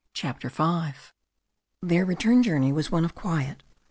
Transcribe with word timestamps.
CHAPTER 0.15 0.49
V 0.49 0.95
Their 1.83 2.05
return 2.05 2.41
journey 2.41 2.73
was 2.73 2.89
one 2.91 3.05
of 3.05 3.13
quiet. 3.13 3.61